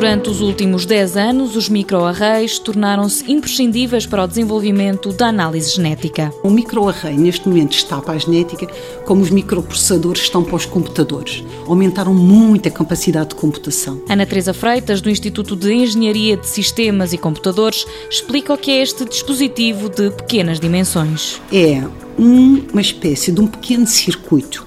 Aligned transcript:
Durante 0.00 0.30
os 0.30 0.40
últimos 0.40 0.86
10 0.86 1.18
anos, 1.18 1.56
os 1.56 1.68
microarrays 1.68 2.58
tornaram-se 2.58 3.30
imprescindíveis 3.30 4.06
para 4.06 4.24
o 4.24 4.26
desenvolvimento 4.26 5.12
da 5.12 5.26
análise 5.26 5.72
genética. 5.76 6.32
O 6.42 6.48
microarray 6.48 7.18
neste 7.18 7.46
momento 7.46 7.74
está 7.74 8.00
para 8.00 8.14
a 8.14 8.18
genética 8.18 8.66
como 9.04 9.20
os 9.20 9.28
microprocessadores 9.28 10.22
estão 10.22 10.42
para 10.42 10.56
os 10.56 10.64
computadores. 10.64 11.44
Aumentaram 11.66 12.14
muito 12.14 12.66
a 12.66 12.70
capacidade 12.70 13.28
de 13.28 13.34
computação. 13.34 14.02
Ana 14.08 14.24
Teresa 14.24 14.54
Freitas, 14.54 15.02
do 15.02 15.10
Instituto 15.10 15.54
de 15.54 15.70
Engenharia 15.70 16.34
de 16.34 16.46
Sistemas 16.46 17.12
e 17.12 17.18
Computadores, 17.18 17.84
explica 18.10 18.54
o 18.54 18.56
que 18.56 18.70
é 18.70 18.80
este 18.80 19.04
dispositivo 19.04 19.90
de 19.90 20.08
pequenas 20.12 20.58
dimensões. 20.58 21.38
É 21.52 21.84
uma 22.16 22.80
espécie 22.80 23.32
de 23.32 23.40
um 23.42 23.46
pequeno 23.46 23.86
circuito 23.86 24.66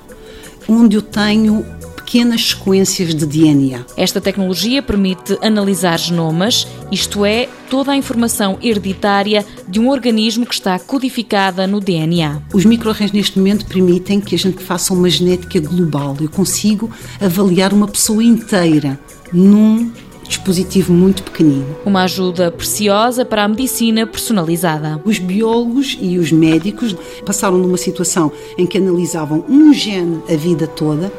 onde 0.68 0.96
eu 0.96 1.02
tenho 1.02 1.66
pequenas 2.04 2.50
sequências 2.50 3.16
de 3.16 3.26
DNA. 3.26 3.86
Esta 3.96 4.20
tecnologia 4.20 4.84
permite 4.84 5.38
analisar 5.42 5.98
genomas, 5.98 6.68
isto 6.92 7.26
é, 7.26 7.48
toda 7.70 7.92
a 7.92 7.96
informação 7.96 8.58
hereditária 8.62 9.46
de 9.68 9.80
um 9.80 9.90
organismo 9.90 10.46
que 10.46 10.54
está 10.54 10.78
codificada 10.78 11.66
no 11.66 11.80
DNA. 11.80 12.42
Os 12.54 12.66
microarrays 12.66 13.12
neste 13.12 13.40
momento 13.40 13.66
permitem 13.66 14.20
que 14.20 14.36
a 14.36 14.38
gente 14.38 14.62
faça 14.62 14.94
uma 14.94 15.10
genética 15.10 15.60
global. 15.60 16.16
Eu 16.20 16.30
consigo 16.30 16.92
avaliar 17.20 17.74
uma 17.74 17.88
pessoa 17.88 18.24
inteira 18.24 19.00
num 19.32 19.92
dispositivo 20.28 20.94
muito 20.94 21.24
pequenino. 21.24 21.66
Uma 21.86 22.04
ajuda 22.04 22.52
preciosa 22.52 23.26
para 23.26 23.44
a 23.44 23.48
medicina 23.48 24.06
personalizada. 24.06 25.02
Os 25.06 25.20
biólogos 25.20 25.98
e 26.00 26.18
os 26.18 26.32
médicos 26.32 26.96
passaram 27.26 27.58
numa 27.58 27.78
situação 27.78 28.32
em 28.58 28.66
que 28.66 28.78
analisavam 28.78 29.46
um 29.48 29.74
gene 29.74 30.22
a 30.30 30.36
vida 30.36 30.68
toda 30.68 31.12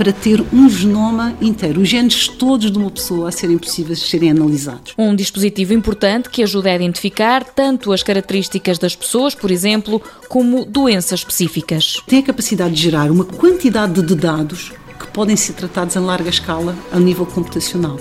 para 0.00 0.14
ter 0.14 0.42
um 0.50 0.66
genoma 0.66 1.36
inteiro, 1.42 1.82
os 1.82 1.86
genes 1.86 2.26
todos 2.26 2.72
de 2.72 2.78
uma 2.78 2.90
pessoa 2.90 3.28
a 3.28 3.30
serem 3.30 3.58
possíveis 3.58 4.00
de 4.00 4.08
serem 4.08 4.30
analisados. 4.30 4.94
Um 4.96 5.14
dispositivo 5.14 5.74
importante 5.74 6.30
que 6.30 6.42
ajuda 6.42 6.70
a 6.70 6.74
identificar 6.74 7.44
tanto 7.44 7.92
as 7.92 8.02
características 8.02 8.78
das 8.78 8.96
pessoas, 8.96 9.34
por 9.34 9.50
exemplo, 9.50 10.00
como 10.26 10.64
doenças 10.64 11.20
específicas. 11.20 12.02
Tem 12.06 12.20
a 12.20 12.22
capacidade 12.22 12.74
de 12.74 12.80
gerar 12.80 13.10
uma 13.10 13.26
quantidade 13.26 14.00
de 14.00 14.14
dados 14.14 14.72
que 14.98 15.06
podem 15.08 15.36
ser 15.36 15.52
tratados 15.52 15.94
em 15.94 16.00
larga 16.00 16.30
escala 16.30 16.74
a 16.90 16.98
nível 16.98 17.26
computacional. 17.26 17.98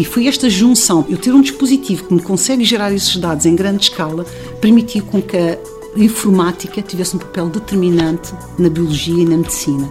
E 0.00 0.04
foi 0.04 0.26
esta 0.26 0.50
junção, 0.50 1.06
eu 1.08 1.16
ter 1.16 1.32
um 1.32 1.40
dispositivo 1.40 2.08
que 2.08 2.14
me 2.14 2.22
consegue 2.22 2.64
gerar 2.64 2.92
esses 2.92 3.16
dados 3.18 3.46
em 3.46 3.54
grande 3.54 3.84
escala, 3.84 4.24
permitiu 4.60 5.04
com 5.04 5.22
que 5.22 5.36
a 5.36 5.56
informática 5.96 6.82
tivesse 6.82 7.14
um 7.14 7.20
papel 7.20 7.48
determinante 7.48 8.34
na 8.58 8.68
biologia 8.68 9.22
e 9.22 9.24
na 9.24 9.36
medicina 9.36 9.88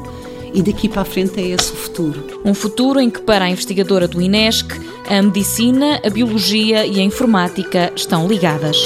e 0.56 0.64
daqui 0.64 0.88
para 0.88 1.02
a 1.02 1.06
frente 1.06 1.40
é 1.40 1.50
esse 1.50 1.74
o 1.74 1.76
futuro. 1.76 2.42
Um 2.46 2.54
futuro 2.54 3.00
em 3.00 3.10
que, 3.10 3.20
para 3.20 3.46
a 3.46 3.50
investigadora 3.50 4.08
do 4.08 4.22
INESC, 4.22 4.80
a 5.08 5.22
medicina, 5.22 6.02
a 6.04 6.10
biologia 6.10 6.86
e 6.86 7.00
a 7.00 7.04
informática 7.04 7.92
estão 7.96 8.28
ligadas. 8.28 8.78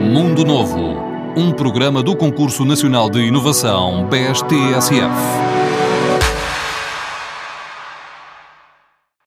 Mundo 0.00 0.44
Novo, 0.44 0.96
um 1.36 1.50
programa 1.50 2.02
do 2.02 2.14
Concurso 2.14 2.64
Nacional 2.64 3.10
de 3.10 3.18
Inovação 3.18 4.08
BSTSF. 4.08 5.65